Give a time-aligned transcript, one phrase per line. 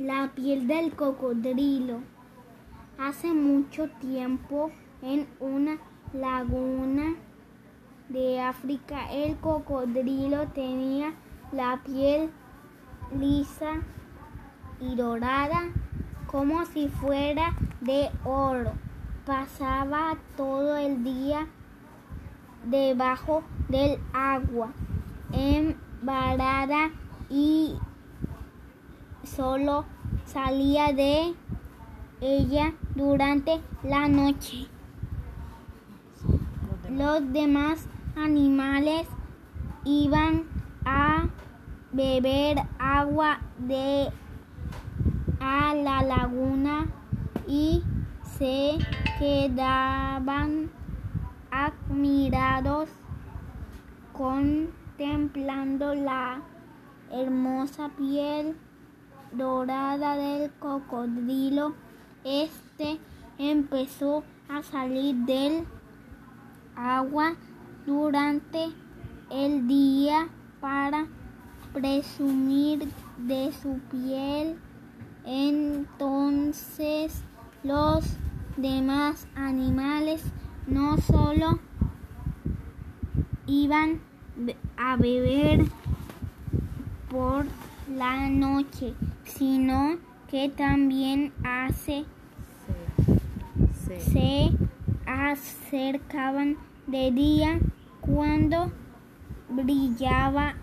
[0.00, 2.00] La piel del cocodrilo.
[2.98, 4.70] Hace mucho tiempo,
[5.02, 5.76] en una
[6.14, 7.16] laguna
[8.08, 11.12] de África, el cocodrilo tenía
[11.52, 12.30] la piel
[13.14, 13.82] lisa
[14.80, 15.64] y dorada
[16.26, 18.72] como si fuera de oro.
[19.26, 21.46] Pasaba todo el día
[22.64, 24.72] debajo del agua,
[25.34, 26.90] embarada
[27.28, 27.76] y
[29.40, 29.86] solo
[30.26, 31.34] salía de
[32.20, 34.66] ella durante la noche.
[36.90, 39.06] Los demás animales
[39.86, 40.44] iban
[40.84, 41.30] a
[41.90, 44.10] beber agua de
[45.40, 46.88] a la laguna
[47.48, 47.82] y
[48.38, 48.76] se
[49.18, 50.70] quedaban
[51.50, 52.90] admirados
[54.12, 56.42] contemplando la
[57.10, 58.54] hermosa piel
[59.32, 61.74] dorada del cocodrilo,
[62.24, 62.98] este
[63.38, 65.64] empezó a salir del
[66.76, 67.34] agua
[67.86, 68.68] durante
[69.30, 70.28] el día
[70.60, 71.06] para
[71.72, 72.88] presumir
[73.18, 74.58] de su piel.
[75.24, 77.22] Entonces
[77.62, 78.04] los
[78.56, 80.22] demás animales
[80.66, 81.58] no solo
[83.46, 84.00] iban
[84.76, 85.66] a beber
[87.10, 87.44] por
[87.96, 88.94] la noche,
[89.36, 89.96] sino
[90.30, 92.04] que también hace,
[93.98, 94.50] se
[95.06, 97.58] acercaban de día
[98.00, 98.72] cuando
[99.48, 100.54] brillaba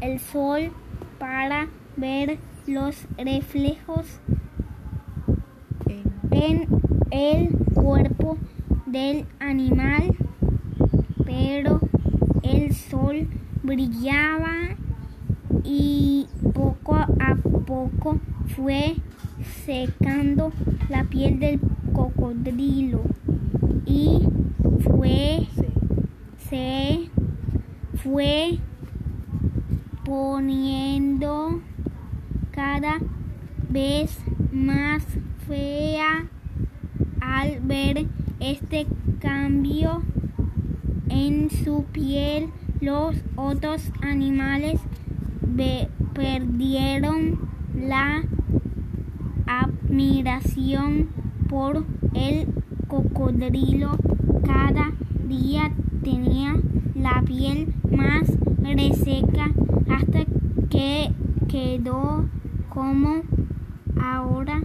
[0.00, 0.70] el sol
[1.18, 4.20] para ver los reflejos
[6.30, 6.68] en
[7.10, 8.38] el cuerpo
[8.86, 10.16] del animal,
[11.24, 11.80] pero
[12.42, 13.28] el sol
[13.62, 14.76] brillaba
[15.64, 18.18] y poco a poco
[18.56, 18.96] fue
[19.64, 20.52] secando
[20.88, 21.60] la piel del
[21.92, 23.02] cocodrilo
[23.86, 24.28] y
[24.80, 25.46] fue
[26.48, 27.10] se
[28.02, 28.58] fue
[30.04, 31.60] poniendo
[32.50, 32.98] cada
[33.68, 34.18] vez
[34.52, 35.04] más
[35.46, 36.26] fea
[37.20, 38.06] al ver
[38.40, 38.86] este
[39.20, 40.02] cambio
[41.08, 42.48] en su piel.
[42.80, 44.80] Los otros animales
[46.14, 47.38] perdieron
[47.74, 48.22] la
[49.46, 51.08] admiración
[51.48, 51.84] por
[52.14, 52.46] el
[52.88, 53.96] cocodrilo.
[54.44, 54.92] Cada
[55.26, 55.70] día
[56.02, 56.56] tenía
[56.94, 58.30] la piel más
[58.62, 59.50] reseca
[59.88, 60.24] hasta
[60.70, 61.12] que
[61.48, 62.28] quedó
[62.68, 63.22] como
[64.00, 64.62] ahora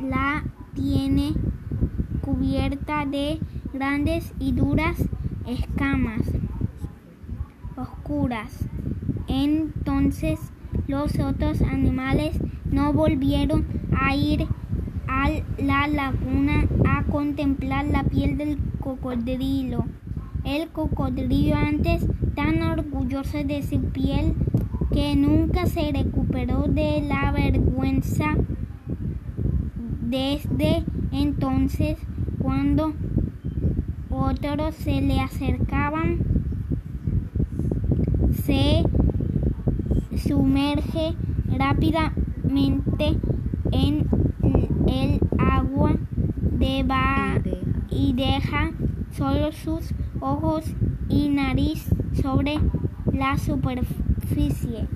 [0.00, 0.44] la
[0.74, 1.34] tiene
[2.20, 3.40] cubierta de
[3.72, 4.96] grandes y duras
[5.46, 6.22] escamas
[7.76, 8.71] oscuras.
[9.34, 10.38] Entonces
[10.86, 12.38] los otros animales
[12.70, 13.64] no volvieron
[13.98, 14.46] a ir
[15.08, 19.86] a la laguna a contemplar la piel del cocodrilo.
[20.44, 24.34] El cocodrilo antes tan orgulloso de su piel
[24.92, 28.34] que nunca se recuperó de la vergüenza.
[30.02, 31.96] Desde entonces,
[32.38, 32.92] cuando
[34.10, 36.18] otros se le acercaban,
[38.44, 38.82] se
[40.32, 41.14] sumerge
[41.58, 43.18] rápidamente
[43.70, 44.08] en
[44.88, 45.98] el agua
[47.90, 48.70] y deja
[49.10, 50.64] solo sus ojos
[51.10, 51.84] y nariz
[52.22, 52.58] sobre
[53.12, 54.88] la superficie.